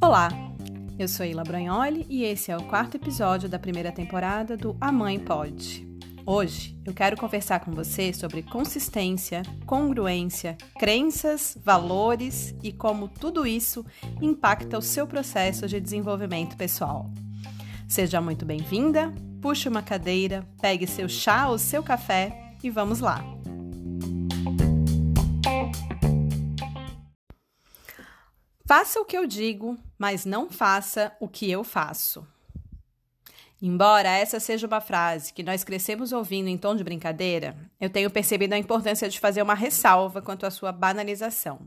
Olá, 0.00 0.30
eu 0.98 1.06
sou 1.06 1.26
Ila 1.26 1.44
Bragnoli 1.44 2.06
e 2.08 2.24
esse 2.24 2.50
é 2.50 2.56
o 2.56 2.62
quarto 2.64 2.96
episódio 2.96 3.48
da 3.48 3.58
primeira 3.58 3.92
temporada 3.92 4.56
do 4.56 4.76
A 4.80 4.90
Mãe 4.90 5.18
Pode. 5.18 5.86
Hoje 6.24 6.78
eu 6.84 6.92
quero 6.92 7.16
conversar 7.16 7.60
com 7.60 7.72
você 7.72 8.12
sobre 8.12 8.42
consistência, 8.42 9.42
congruência, 9.64 10.56
crenças, 10.78 11.56
valores 11.64 12.54
e 12.62 12.72
como 12.72 13.08
tudo 13.08 13.46
isso 13.46 13.84
impacta 14.20 14.78
o 14.78 14.82
seu 14.82 15.06
processo 15.06 15.66
de 15.66 15.80
desenvolvimento 15.80 16.56
pessoal. 16.56 17.10
Seja 17.86 18.20
muito 18.20 18.44
bem-vinda, 18.44 19.14
puxe 19.40 19.68
uma 19.68 19.82
cadeira, 19.82 20.46
pegue 20.60 20.86
seu 20.86 21.08
chá 21.08 21.48
ou 21.48 21.58
seu 21.58 21.82
café 21.82 22.54
e 22.62 22.70
vamos 22.70 23.00
lá! 23.00 23.37
Faça 28.68 29.00
o 29.00 29.04
que 29.06 29.16
eu 29.16 29.26
digo, 29.26 29.78
mas 29.96 30.26
não 30.26 30.50
faça 30.50 31.16
o 31.18 31.26
que 31.26 31.50
eu 31.50 31.64
faço. 31.64 32.28
Embora 33.62 34.10
essa 34.10 34.38
seja 34.38 34.66
uma 34.66 34.78
frase 34.78 35.32
que 35.32 35.42
nós 35.42 35.64
crescemos 35.64 36.12
ouvindo 36.12 36.48
em 36.48 36.58
tom 36.58 36.76
de 36.76 36.84
brincadeira, 36.84 37.56
eu 37.80 37.88
tenho 37.88 38.10
percebido 38.10 38.52
a 38.52 38.58
importância 38.58 39.08
de 39.08 39.18
fazer 39.18 39.40
uma 39.40 39.54
ressalva 39.54 40.20
quanto 40.20 40.44
à 40.44 40.50
sua 40.50 40.70
banalização. 40.70 41.60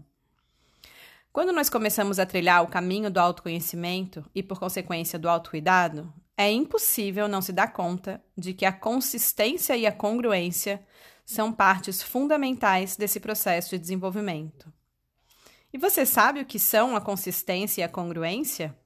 Quando 1.34 1.52
nós 1.52 1.72
começamos 1.72 2.20
a 2.20 2.26
trilhar 2.28 2.62
o 2.62 2.68
caminho 2.68 3.10
do 3.10 3.18
autoconhecimento 3.18 4.24
e, 4.36 4.44
por 4.44 4.60
consequência, 4.60 5.18
do 5.18 5.28
autocuidado, 5.28 6.14
é 6.38 6.52
impossível 6.52 7.28
não 7.28 7.42
se 7.42 7.52
dar 7.52 7.74
conta 7.74 8.24
de 8.38 8.54
que 8.54 8.64
a 8.64 8.72
consistência 8.72 9.76
e 9.76 9.88
a 9.88 9.92
congruência 9.92 10.80
são 11.26 11.52
partes 11.52 12.04
fundamentais 12.04 12.96
desse 12.96 13.20
processo 13.20 13.72
de 13.72 13.80
desenvolvimento. 13.80 14.72
E 15.74 15.78
você 15.78 16.06
sabe 16.06 16.42
o 16.42 16.46
que 16.46 16.60
são 16.60 16.96
a 16.96 17.02
consistência 17.02 17.82
e 17.82 17.84
a 17.84 17.90
congruência? 17.90 18.78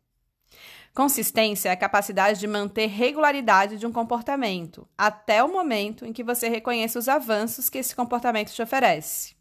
Consistência 0.93 1.69
é 1.69 1.71
a 1.73 1.77
capacidade 1.77 2.39
de 2.39 2.47
manter 2.47 2.85
regularidade 2.85 3.77
de 3.77 3.85
um 3.85 3.91
comportamento, 3.91 4.87
até 4.97 5.43
o 5.43 5.51
momento 5.51 6.05
em 6.05 6.13
que 6.13 6.23
você 6.23 6.47
reconheça 6.47 6.97
os 6.97 7.09
avanços 7.09 7.69
que 7.69 7.79
esse 7.79 7.95
comportamento 7.95 8.53
te 8.53 8.61
oferece. 8.61 9.35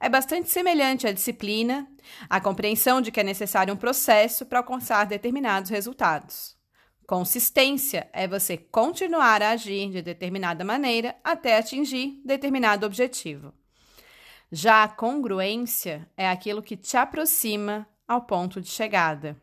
É 0.00 0.08
bastante 0.08 0.48
semelhante 0.48 1.06
à 1.06 1.12
disciplina, 1.12 1.86
à 2.30 2.40
compreensão 2.40 3.00
de 3.00 3.10
que 3.10 3.20
é 3.20 3.24
necessário 3.24 3.74
um 3.74 3.76
processo 3.76 4.46
para 4.46 4.60
alcançar 4.60 5.04
determinados 5.04 5.70
resultados. 5.70 6.56
Consistência 7.06 8.08
é 8.12 8.28
você 8.28 8.56
continuar 8.56 9.42
a 9.42 9.50
agir 9.50 9.90
de 9.90 10.00
determinada 10.00 10.64
maneira 10.64 11.16
até 11.24 11.58
atingir 11.58 12.22
determinado 12.24 12.86
objetivo. 12.86 13.52
Já 14.50 14.82
a 14.82 14.88
congruência 14.88 16.08
é 16.16 16.28
aquilo 16.28 16.62
que 16.62 16.76
te 16.76 16.96
aproxima 16.96 17.86
ao 18.06 18.22
ponto 18.22 18.62
de 18.62 18.68
chegada. 18.68 19.36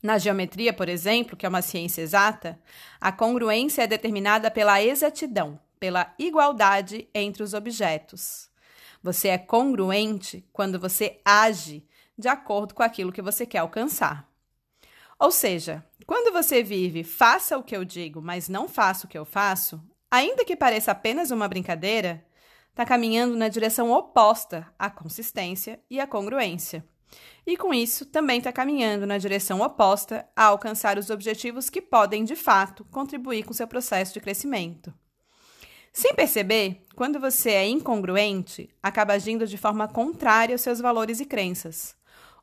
Na 0.00 0.16
geometria, 0.16 0.72
por 0.72 0.88
exemplo, 0.88 1.36
que 1.36 1.44
é 1.44 1.48
uma 1.48 1.62
ciência 1.62 2.02
exata, 2.02 2.58
a 3.00 3.10
congruência 3.10 3.82
é 3.82 3.86
determinada 3.86 4.48
pela 4.50 4.80
exatidão, 4.80 5.58
pela 5.80 6.14
igualdade 6.18 7.08
entre 7.12 7.42
os 7.42 7.52
objetos. 7.52 8.48
Você 9.02 9.28
é 9.28 9.38
congruente 9.38 10.44
quando 10.52 10.78
você 10.78 11.20
age 11.24 11.84
de 12.16 12.28
acordo 12.28 12.74
com 12.74 12.82
aquilo 12.82 13.12
que 13.12 13.22
você 13.22 13.44
quer 13.44 13.58
alcançar. 13.58 14.28
Ou 15.18 15.32
seja, 15.32 15.84
quando 16.06 16.32
você 16.32 16.62
vive 16.62 17.02
faça 17.02 17.58
o 17.58 17.62
que 17.62 17.76
eu 17.76 17.84
digo, 17.84 18.22
mas 18.22 18.48
não 18.48 18.68
faça 18.68 19.06
o 19.06 19.08
que 19.08 19.18
eu 19.18 19.24
faço, 19.24 19.80
ainda 20.08 20.44
que 20.44 20.54
pareça 20.54 20.92
apenas 20.92 21.32
uma 21.32 21.48
brincadeira, 21.48 22.24
está 22.72 22.86
caminhando 22.86 23.36
na 23.36 23.48
direção 23.48 23.92
oposta 23.92 24.66
à 24.78 24.88
consistência 24.90 25.78
e 25.90 26.00
à 26.00 26.06
congruência. 26.06 26.84
E 27.46 27.56
com 27.56 27.74
isso, 27.74 28.06
também 28.06 28.38
está 28.38 28.50
caminhando 28.50 29.06
na 29.06 29.18
direção 29.18 29.60
oposta 29.60 30.26
a 30.34 30.44
alcançar 30.44 30.96
os 30.96 31.10
objetivos 31.10 31.68
que 31.68 31.82
podem, 31.82 32.24
de 32.24 32.34
fato, 32.34 32.84
contribuir 32.86 33.44
com 33.44 33.52
seu 33.52 33.68
processo 33.68 34.14
de 34.14 34.20
crescimento. 34.20 34.92
Sem 35.92 36.14
perceber, 36.14 36.80
quando 36.96 37.20
você 37.20 37.50
é 37.50 37.68
incongruente, 37.68 38.70
acaba 38.82 39.12
agindo 39.12 39.46
de 39.46 39.58
forma 39.58 39.86
contrária 39.86 40.54
aos 40.54 40.62
seus 40.62 40.78
valores 40.80 41.20
e 41.20 41.26
crenças. 41.26 41.94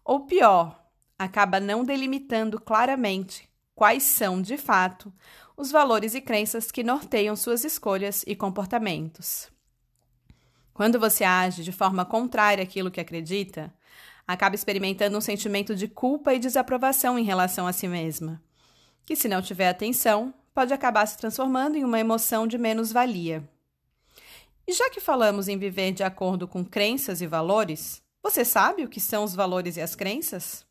Ou 0.05 0.27
pior, 0.27 0.79
acaba 1.17 1.59
não 1.59 1.83
delimitando 1.83 2.61
claramente 2.61 3.49
quais 3.73 4.03
são, 4.03 4.39
de 4.39 4.57
fato, 4.57 5.11
os 5.57 5.71
valores 5.71 6.13
e 6.13 6.21
crenças 6.21 6.69
que 6.69 6.83
norteiam 6.83 7.35
suas 7.35 7.63
escolhas 7.63 8.23
e 8.27 8.35
comportamentos. 8.35 9.49
Quando 10.79 10.97
você 10.97 11.25
age 11.25 11.61
de 11.61 11.73
forma 11.73 12.05
contrária 12.05 12.63
àquilo 12.63 12.89
que 12.89 13.01
acredita, 13.01 13.69
acaba 14.25 14.55
experimentando 14.55 15.17
um 15.17 15.19
sentimento 15.19 15.75
de 15.75 15.89
culpa 15.89 16.33
e 16.33 16.39
desaprovação 16.39 17.19
em 17.19 17.23
relação 17.25 17.67
a 17.67 17.73
si 17.73 17.85
mesma, 17.85 18.41
que, 19.05 19.13
se 19.13 19.27
não 19.27 19.41
tiver 19.41 19.67
atenção, 19.67 20.33
pode 20.53 20.73
acabar 20.73 21.05
se 21.05 21.17
transformando 21.17 21.75
em 21.75 21.83
uma 21.83 21.99
emoção 21.99 22.47
de 22.47 22.57
menos-valia. 22.57 23.43
E 24.65 24.71
já 24.71 24.89
que 24.89 25.01
falamos 25.01 25.49
em 25.49 25.57
viver 25.57 25.91
de 25.91 26.01
acordo 26.01 26.47
com 26.47 26.63
crenças 26.63 27.19
e 27.21 27.27
valores, 27.27 28.01
você 28.23 28.45
sabe 28.45 28.85
o 28.85 28.89
que 28.89 29.01
são 29.01 29.25
os 29.25 29.35
valores 29.35 29.75
e 29.75 29.81
as 29.81 29.95
crenças? 29.95 30.65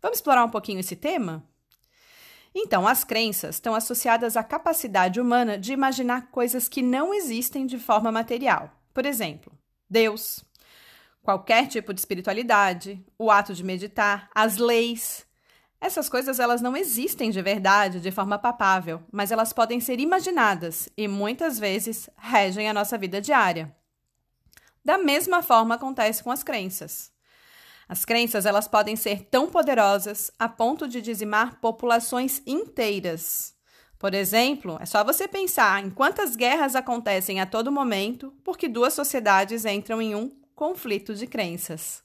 Vamos 0.00 0.16
explorar 0.16 0.46
um 0.46 0.50
pouquinho 0.50 0.80
esse 0.80 0.96
tema? 0.96 1.44
Então, 2.54 2.88
as 2.88 3.04
crenças 3.04 3.56
estão 3.56 3.74
associadas 3.74 4.34
à 4.34 4.42
capacidade 4.42 5.20
humana 5.20 5.58
de 5.58 5.74
imaginar 5.74 6.30
coisas 6.30 6.70
que 6.70 6.80
não 6.80 7.12
existem 7.12 7.66
de 7.66 7.78
forma 7.78 8.10
material. 8.10 8.72
Por 8.96 9.04
exemplo, 9.04 9.52
Deus, 9.90 10.42
qualquer 11.22 11.68
tipo 11.68 11.92
de 11.92 12.00
espiritualidade, 12.00 13.04
o 13.18 13.30
ato 13.30 13.52
de 13.52 13.62
meditar, 13.62 14.30
as 14.34 14.56
leis. 14.56 15.26
Essas 15.78 16.08
coisas 16.08 16.40
elas 16.40 16.62
não 16.62 16.74
existem 16.74 17.30
de 17.30 17.42
verdade, 17.42 18.00
de 18.00 18.10
forma 18.10 18.38
papável, 18.38 19.02
mas 19.12 19.30
elas 19.30 19.52
podem 19.52 19.80
ser 19.80 20.00
imaginadas 20.00 20.88
e 20.96 21.06
muitas 21.06 21.58
vezes 21.58 22.08
regem 22.16 22.70
a 22.70 22.72
nossa 22.72 22.96
vida 22.96 23.20
diária. 23.20 23.76
Da 24.82 24.96
mesma 24.96 25.42
forma 25.42 25.74
acontece 25.74 26.24
com 26.24 26.30
as 26.30 26.42
crenças. 26.42 27.12
As 27.86 28.02
crenças 28.06 28.46
elas 28.46 28.66
podem 28.66 28.96
ser 28.96 29.24
tão 29.24 29.50
poderosas 29.50 30.30
a 30.38 30.48
ponto 30.48 30.88
de 30.88 31.02
dizimar 31.02 31.60
populações 31.60 32.40
inteiras. 32.46 33.55
Por 33.98 34.14
exemplo, 34.14 34.76
é 34.80 34.86
só 34.86 35.02
você 35.02 35.26
pensar 35.26 35.84
em 35.84 35.90
quantas 35.90 36.36
guerras 36.36 36.76
acontecem 36.76 37.40
a 37.40 37.46
todo 37.46 37.72
momento 37.72 38.32
porque 38.44 38.68
duas 38.68 38.92
sociedades 38.92 39.64
entram 39.64 40.02
em 40.02 40.14
um 40.14 40.30
conflito 40.54 41.14
de 41.14 41.26
crenças. 41.26 42.02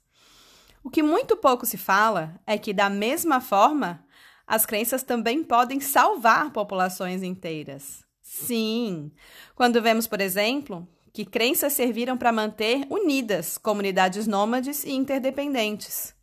O 0.83 0.89
que 0.89 1.03
muito 1.03 1.35
pouco 1.35 1.65
se 1.65 1.77
fala 1.77 2.39
é 2.47 2.57
que, 2.57 2.73
da 2.73 2.89
mesma 2.89 3.39
forma, 3.39 4.03
as 4.47 4.65
crenças 4.65 5.03
também 5.03 5.43
podem 5.43 5.79
salvar 5.79 6.51
populações 6.51 7.23
inteiras. 7.23 8.03
Sim, 8.21 9.11
quando 9.55 9.81
vemos, 9.81 10.07
por 10.07 10.21
exemplo, 10.21 10.87
que 11.13 11.25
crenças 11.25 11.73
serviram 11.73 12.17
para 12.17 12.31
manter 12.31 12.85
unidas 12.89 13.57
comunidades 13.57 14.25
nômades 14.25 14.83
e 14.83 14.91
interdependentes, 14.91 16.15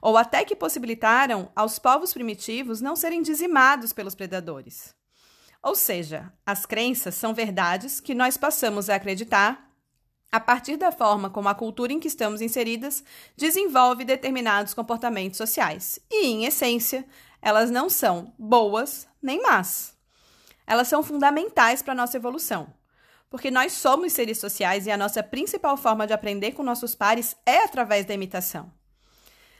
ou 0.00 0.16
até 0.16 0.44
que 0.44 0.56
possibilitaram 0.56 1.50
aos 1.54 1.78
povos 1.78 2.14
primitivos 2.14 2.80
não 2.80 2.94
serem 2.94 3.22
dizimados 3.22 3.92
pelos 3.92 4.14
predadores. 4.14 4.94
Ou 5.62 5.74
seja, 5.74 6.32
as 6.44 6.64
crenças 6.64 7.14
são 7.14 7.34
verdades 7.34 8.00
que 8.00 8.14
nós 8.14 8.36
passamos 8.36 8.88
a 8.88 8.94
acreditar 8.94 9.66
a 10.30 10.40
partir 10.40 10.76
da 10.76 10.92
forma 10.92 11.30
como 11.30 11.48
a 11.48 11.54
cultura 11.54 11.92
em 11.92 12.00
que 12.00 12.08
estamos 12.08 12.40
inseridas 12.40 13.02
desenvolve 13.36 14.04
determinados 14.04 14.74
comportamentos 14.74 15.38
sociais. 15.38 15.98
E, 16.10 16.26
em 16.26 16.44
essência, 16.44 17.06
elas 17.40 17.70
não 17.70 17.88
são 17.88 18.34
boas 18.38 19.06
nem 19.22 19.40
más. 19.42 19.96
Elas 20.66 20.88
são 20.88 21.02
fundamentais 21.02 21.80
para 21.80 21.92
a 21.92 21.96
nossa 21.96 22.16
evolução. 22.16 22.72
Porque 23.30 23.50
nós 23.50 23.72
somos 23.72 24.12
seres 24.12 24.38
sociais 24.38 24.86
e 24.86 24.90
a 24.90 24.96
nossa 24.96 25.22
principal 25.22 25.76
forma 25.76 26.06
de 26.06 26.12
aprender 26.12 26.52
com 26.52 26.62
nossos 26.62 26.94
pares 26.94 27.36
é 27.44 27.64
através 27.64 28.04
da 28.04 28.14
imitação. 28.14 28.72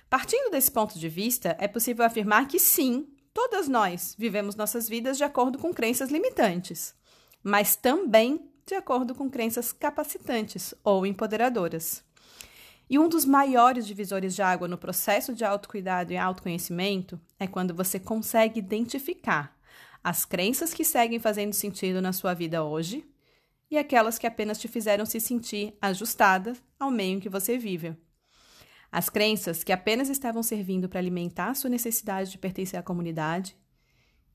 Partindo 0.09 0.51
desse 0.51 0.71
ponto 0.71 0.99
de 0.99 1.09
vista, 1.09 1.57
é 1.59 1.67
possível 1.67 2.05
afirmar 2.05 2.47
que 2.47 2.61
sim, 2.61 3.09
Todas 3.37 3.69
nós 3.69 4.17
vivemos 4.19 4.57
nossas 4.57 4.89
vidas 4.89 5.19
de 5.19 5.23
acordo 5.23 5.59
com 5.59 5.71
crenças 5.71 6.09
limitantes, 6.09 6.95
mas 7.43 7.77
também 7.77 8.51
de 8.65 8.75
acordo 8.75 9.15
com 9.15 9.29
crenças 9.29 9.73
capacitantes 9.73 10.73
ou 10.83 11.05
empoderadoras. 11.05 12.03
E 12.89 12.99
um 12.99 13.07
dos 13.07 13.27
maiores 13.27 13.87
divisores 13.87 14.35
de 14.35 14.41
água 14.41 14.67
no 14.67 14.79
processo 14.79 15.35
de 15.35 15.45
autocuidado 15.45 16.15
e 16.15 16.17
autoconhecimento 16.17 17.21
é 17.39 17.47
quando 17.47 17.75
você 17.75 18.01
consegue 18.01 18.59
identificar 18.59 19.55
as 20.03 20.25
crenças 20.25 20.73
que 20.73 20.83
seguem 20.83 21.19
fazendo 21.19 21.53
sentido 21.53 22.01
na 22.01 22.15
sua 22.15 22.33
vida 22.33 22.65
hoje 22.65 23.07
e 23.71 23.77
aquelas 23.77 24.19
que 24.19 24.27
apenas 24.27 24.59
te 24.59 24.67
fizeram 24.67 25.05
se 25.05 25.21
sentir 25.21 25.77
ajustada 25.83 26.57
ao 26.81 26.91
meio 26.91 27.19
em 27.19 27.21
que 27.21 27.29
você 27.29 27.59
vive. 27.59 27.95
As 28.91 29.09
crenças 29.09 29.63
que 29.63 29.73
apenas 29.73 30.09
estavam 30.09 30.43
servindo 30.43 30.89
para 30.89 31.01
alimentar 31.01 31.55
sua 31.55 31.71
necessidade 31.71 32.31
de 32.31 32.39
pertencer 32.39 32.79
à 32.79 32.83
comunidade 32.83 33.57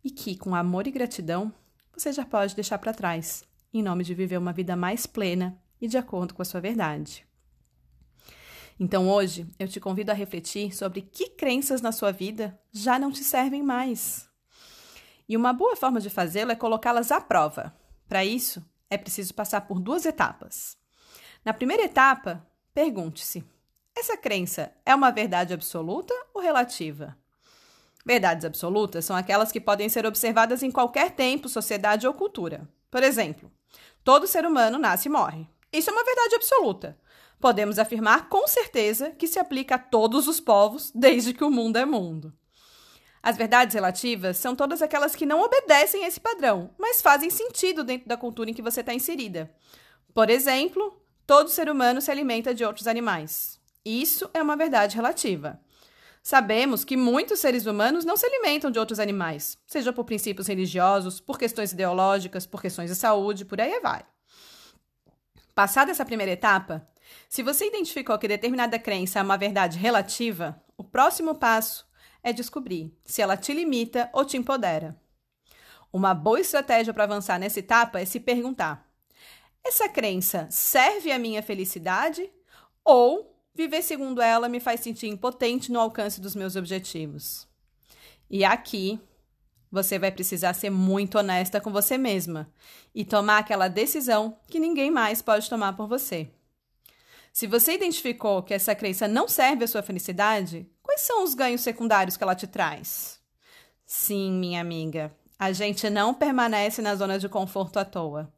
e 0.03 0.09
que, 0.09 0.35
com 0.37 0.53
amor 0.55 0.87
e 0.87 0.91
gratidão, 0.91 1.53
você 1.93 2.11
já 2.11 2.25
pode 2.25 2.55
deixar 2.55 2.77
para 2.77 2.93
trás, 2.93 3.43
em 3.73 3.81
nome 3.81 4.03
de 4.03 4.13
viver 4.13 4.37
uma 4.37 4.53
vida 4.53 4.75
mais 4.75 5.05
plena 5.05 5.59
e 5.79 5.87
de 5.87 5.97
acordo 5.97 6.33
com 6.33 6.41
a 6.41 6.45
sua 6.45 6.61
verdade. 6.61 7.25
Então 8.79 9.07
hoje 9.09 9.47
eu 9.59 9.67
te 9.67 9.79
convido 9.79 10.11
a 10.11 10.15
refletir 10.15 10.75
sobre 10.75 11.01
que 11.01 11.29
crenças 11.29 11.81
na 11.81 11.91
sua 11.91 12.11
vida 12.11 12.59
já 12.71 12.97
não 12.97 13.11
te 13.11 13.23
servem 13.23 13.61
mais. 13.61 14.27
E 15.29 15.37
uma 15.37 15.53
boa 15.53 15.75
forma 15.75 15.99
de 15.99 16.09
fazê-lo 16.09 16.51
é 16.51 16.55
colocá-las 16.55 17.11
à 17.11 17.21
prova. 17.21 17.73
Para 18.07 18.25
isso, 18.25 18.63
é 18.89 18.97
preciso 18.97 19.33
passar 19.33 19.61
por 19.61 19.79
duas 19.79 20.05
etapas. 20.05 20.77
Na 21.45 21.53
primeira 21.53 21.83
etapa, 21.83 22.45
pergunte-se: 22.73 23.43
essa 23.95 24.17
crença 24.17 24.71
é 24.85 24.95
uma 24.95 25.11
verdade 25.11 25.53
absoluta 25.53 26.13
ou 26.33 26.41
relativa? 26.41 27.17
Verdades 28.05 28.45
absolutas 28.45 29.05
são 29.05 29.15
aquelas 29.15 29.51
que 29.51 29.61
podem 29.61 29.87
ser 29.89 30.05
observadas 30.05 30.63
em 30.63 30.71
qualquer 30.71 31.11
tempo, 31.11 31.47
sociedade 31.47 32.07
ou 32.07 32.13
cultura. 32.13 32.67
Por 32.89 33.03
exemplo, 33.03 33.51
todo 34.03 34.27
ser 34.27 34.45
humano 34.45 34.79
nasce 34.79 35.07
e 35.07 35.11
morre. 35.11 35.47
Isso 35.71 35.89
é 35.89 35.93
uma 35.93 36.03
verdade 36.03 36.35
absoluta. 36.35 36.97
Podemos 37.39 37.79
afirmar 37.79 38.27
com 38.27 38.47
certeza 38.47 39.11
que 39.11 39.27
se 39.27 39.39
aplica 39.39 39.75
a 39.75 39.79
todos 39.79 40.27
os 40.27 40.39
povos 40.39 40.91
desde 40.95 41.33
que 41.33 41.43
o 41.43 41.51
mundo 41.51 41.77
é 41.77 41.85
mundo. 41.85 42.33
As 43.23 43.37
verdades 43.37 43.75
relativas 43.75 44.37
são 44.37 44.55
todas 44.55 44.81
aquelas 44.81 45.15
que 45.15 45.27
não 45.27 45.41
obedecem 45.41 46.03
a 46.03 46.07
esse 46.07 46.19
padrão, 46.19 46.71
mas 46.79 47.03
fazem 47.03 47.29
sentido 47.29 47.83
dentro 47.83 48.07
da 48.07 48.17
cultura 48.17 48.49
em 48.49 48.53
que 48.53 48.63
você 48.63 48.79
está 48.79 48.95
inserida. 48.95 49.53
Por 50.11 50.27
exemplo, 50.27 50.99
todo 51.27 51.49
ser 51.49 51.69
humano 51.69 52.01
se 52.01 52.09
alimenta 52.09 52.53
de 52.53 52.65
outros 52.65 52.87
animais. 52.87 53.60
Isso 53.85 54.29
é 54.33 54.41
uma 54.41 54.55
verdade 54.55 54.95
relativa. 54.95 55.59
Sabemos 56.23 56.83
que 56.83 56.95
muitos 56.95 57.39
seres 57.39 57.65
humanos 57.65 58.05
não 58.05 58.15
se 58.15 58.27
alimentam 58.27 58.69
de 58.69 58.77
outros 58.77 58.99
animais, 58.99 59.57
seja 59.65 59.91
por 59.91 60.05
princípios 60.05 60.47
religiosos, 60.47 61.19
por 61.19 61.39
questões 61.39 61.71
ideológicas, 61.71 62.45
por 62.45 62.61
questões 62.61 62.91
de 62.91 62.95
saúde, 62.95 63.43
por 63.43 63.59
aí 63.59 63.79
vai. 63.79 64.05
Passada 65.55 65.89
essa 65.89 66.05
primeira 66.05 66.31
etapa, 66.31 66.87
se 67.27 67.41
você 67.41 67.67
identificou 67.67 68.17
que 68.19 68.27
determinada 68.27 68.77
crença 68.77 69.19
é 69.19 69.23
uma 69.23 69.37
verdade 69.37 69.79
relativa, 69.79 70.61
o 70.77 70.83
próximo 70.83 71.35
passo 71.35 71.87
é 72.23 72.31
descobrir 72.31 72.95
se 73.03 73.21
ela 73.21 73.35
te 73.35 73.51
limita 73.51 74.09
ou 74.13 74.23
te 74.23 74.37
empodera. 74.37 74.95
Uma 75.91 76.13
boa 76.13 76.39
estratégia 76.39 76.93
para 76.93 77.03
avançar 77.03 77.39
nessa 77.39 77.59
etapa 77.59 77.99
é 77.99 78.05
se 78.05 78.19
perguntar: 78.19 78.87
essa 79.63 79.89
crença 79.89 80.47
serve 80.49 81.11
à 81.11 81.19
minha 81.19 81.43
felicidade 81.43 82.31
ou 82.83 83.30
Viver 83.53 83.81
segundo 83.81 84.21
ela 84.21 84.47
me 84.47 84.59
faz 84.59 84.79
sentir 84.79 85.07
impotente 85.07 85.71
no 85.71 85.79
alcance 85.79 86.21
dos 86.21 86.35
meus 86.35 86.55
objetivos. 86.55 87.47
E 88.29 88.45
aqui 88.45 88.99
você 89.71 89.99
vai 89.99 90.11
precisar 90.11 90.53
ser 90.53 90.69
muito 90.69 91.17
honesta 91.17 91.59
com 91.59 91.71
você 91.71 91.97
mesma 91.97 92.51
e 92.93 93.05
tomar 93.05 93.39
aquela 93.39 93.67
decisão 93.67 94.37
que 94.47 94.59
ninguém 94.59 94.89
mais 94.89 95.21
pode 95.21 95.49
tomar 95.49 95.73
por 95.73 95.87
você. 95.87 96.29
Se 97.33 97.47
você 97.47 97.75
identificou 97.75 98.43
que 98.43 98.53
essa 98.53 98.75
crença 98.75 99.07
não 99.07 99.27
serve 99.27 99.63
à 99.63 99.67
sua 99.67 99.81
felicidade, 99.81 100.69
quais 100.83 101.01
são 101.01 101.23
os 101.23 101.33
ganhos 101.33 101.61
secundários 101.61 102.17
que 102.17 102.23
ela 102.23 102.35
te 102.35 102.47
traz? 102.47 103.21
Sim, 103.85 104.31
minha 104.33 104.59
amiga, 104.59 105.13
a 105.41 105.51
gente 105.51 105.89
não 105.89 106.13
permanece 106.13 106.83
na 106.83 106.95
zona 106.95 107.17
de 107.17 107.27
conforto 107.27 107.79
à 107.79 107.83
toa. 107.83 108.31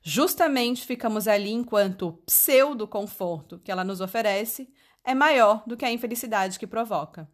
Justamente 0.00 0.86
ficamos 0.86 1.26
ali 1.26 1.50
enquanto 1.50 2.06
o 2.06 2.12
pseudo-conforto 2.12 3.58
que 3.58 3.72
ela 3.72 3.82
nos 3.82 4.00
oferece 4.00 4.72
é 5.02 5.16
maior 5.16 5.64
do 5.66 5.76
que 5.76 5.84
a 5.84 5.90
infelicidade 5.90 6.56
que 6.56 6.64
provoca. 6.64 7.28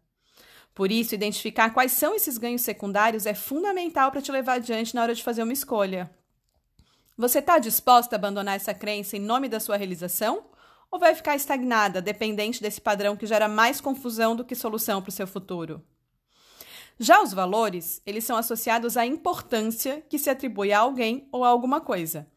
Por 0.73 0.91
isso, 0.91 1.13
identificar 1.13 1.69
quais 1.69 1.91
são 1.91 2.15
esses 2.15 2.39
ganhos 2.39 2.63
secundários 2.63 3.27
é 3.27 3.35
fundamental 3.35 4.09
para 4.09 4.23
te 4.23 4.31
levar 4.31 4.53
adiante 4.53 4.95
na 4.95 5.03
hora 5.03 5.13
de 5.13 5.21
fazer 5.21 5.43
uma 5.43 5.53
escolha. 5.53 6.09
Você 7.15 7.37
está 7.37 7.59
disposta 7.59 8.15
a 8.15 8.17
abandonar 8.17 8.55
essa 8.55 8.73
crença 8.73 9.17
em 9.17 9.19
nome 9.19 9.47
da 9.47 9.59
sua 9.59 9.77
realização? 9.77 10.45
Ou 10.89 10.97
vai 10.97 11.13
ficar 11.13 11.35
estagnada, 11.35 12.01
dependente 12.01 12.59
desse 12.59 12.81
padrão 12.81 13.15
que 13.15 13.27
gera 13.27 13.47
mais 13.47 13.79
confusão 13.79 14.35
do 14.35 14.43
que 14.43 14.55
solução 14.55 14.99
para 14.99 15.09
o 15.09 15.13
seu 15.13 15.27
futuro? 15.27 15.85
Já 17.03 17.19
os 17.23 17.33
valores, 17.33 17.99
eles 18.05 18.23
são 18.23 18.37
associados 18.37 18.95
à 18.95 19.03
importância 19.03 20.03
que 20.07 20.19
se 20.19 20.29
atribui 20.29 20.71
a 20.71 20.81
alguém 20.81 21.27
ou 21.31 21.43
a 21.43 21.47
alguma 21.47 21.81
coisa. 21.81 22.27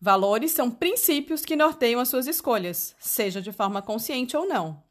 Valores 0.00 0.50
são 0.50 0.68
princípios 0.68 1.44
que 1.44 1.54
norteiam 1.54 2.00
as 2.00 2.08
suas 2.08 2.26
escolhas, 2.26 2.96
seja 2.98 3.40
de 3.40 3.52
forma 3.52 3.80
consciente 3.80 4.36
ou 4.36 4.48
não. 4.48 4.82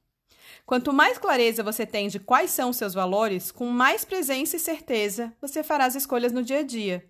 Quanto 0.65 0.93
mais 0.93 1.17
clareza 1.17 1.61
você 1.61 1.85
tem 1.85 2.07
de 2.07 2.17
quais 2.17 2.51
são 2.51 2.69
os 2.69 2.77
seus 2.77 2.93
valores, 2.93 3.51
com 3.51 3.65
mais 3.65 4.05
presença 4.05 4.55
e 4.55 4.59
certeza 4.59 5.33
você 5.41 5.61
fará 5.63 5.83
as 5.83 5.95
escolhas 5.95 6.31
no 6.31 6.41
dia 6.41 6.59
a 6.59 6.63
dia 6.63 7.05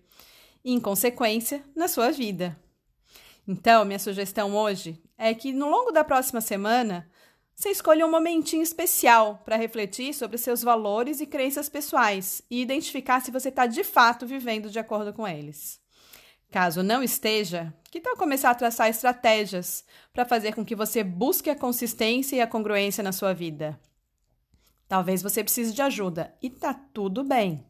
e, 0.64 0.72
em 0.72 0.80
consequência, 0.80 1.64
na 1.76 1.86
sua 1.86 2.10
vida. 2.10 2.58
Então, 3.46 3.84
minha 3.84 4.00
sugestão 4.00 4.56
hoje 4.56 5.00
é 5.16 5.32
que 5.32 5.52
no 5.52 5.70
longo 5.70 5.92
da 5.92 6.02
próxima 6.02 6.40
semana 6.40 7.08
você 7.54 7.70
escolha 7.70 8.04
um 8.04 8.10
momentinho 8.10 8.62
especial 8.62 9.40
para 9.44 9.56
refletir 9.56 10.12
sobre 10.12 10.36
seus 10.36 10.62
valores 10.62 11.20
e 11.20 11.26
crenças 11.26 11.68
pessoais 11.68 12.42
e 12.50 12.60
identificar 12.60 13.20
se 13.20 13.30
você 13.30 13.48
está 13.48 13.66
de 13.66 13.84
fato 13.84 14.26
vivendo 14.26 14.68
de 14.68 14.78
acordo 14.78 15.12
com 15.12 15.26
eles. 15.26 15.80
Caso 16.50 16.82
não 16.82 17.02
esteja, 17.02 17.72
que 17.90 18.00
tal 18.00 18.16
começar 18.16 18.50
a 18.50 18.54
traçar 18.54 18.88
estratégias 18.88 19.84
para 20.12 20.24
fazer 20.24 20.54
com 20.54 20.64
que 20.64 20.74
você 20.74 21.04
busque 21.04 21.48
a 21.48 21.56
consistência 21.56 22.36
e 22.36 22.40
a 22.40 22.46
congruência 22.46 23.02
na 23.02 23.12
sua 23.12 23.32
vida? 23.32 23.78
Talvez 24.88 25.22
você 25.22 25.42
precise 25.42 25.72
de 25.72 25.82
ajuda 25.82 26.34
e 26.42 26.50
tá 26.50 26.74
tudo 26.74 27.24
bem. 27.24 27.64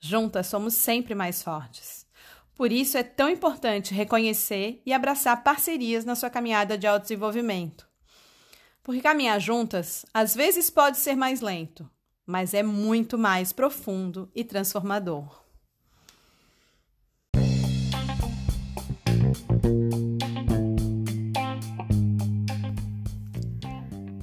Juntas 0.00 0.46
somos 0.46 0.74
sempre 0.74 1.14
mais 1.14 1.42
fortes. 1.42 2.06
Por 2.54 2.72
isso 2.72 2.98
é 2.98 3.02
tão 3.02 3.30
importante 3.30 3.94
reconhecer 3.94 4.82
e 4.84 4.92
abraçar 4.92 5.42
parcerias 5.42 6.04
na 6.04 6.14
sua 6.14 6.28
caminhada 6.28 6.76
de 6.76 6.86
autodesenvolvimento. 6.86 7.91
Porque 8.82 9.00
caminhar 9.00 9.40
juntas 9.40 10.04
às 10.12 10.34
vezes 10.34 10.68
pode 10.68 10.98
ser 10.98 11.14
mais 11.14 11.40
lento, 11.40 11.88
mas 12.26 12.52
é 12.52 12.62
muito 12.62 13.16
mais 13.16 13.52
profundo 13.52 14.28
e 14.34 14.42
transformador. 14.42 15.40